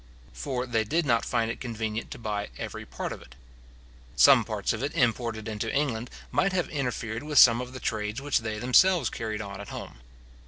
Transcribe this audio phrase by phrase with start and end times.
[0.33, 3.35] For they did not find it convenient to buy every part of it.
[4.15, 8.19] Some parts of it imported into England, might have interfered with some of the trades
[8.19, 9.99] which they themselves carried on at home.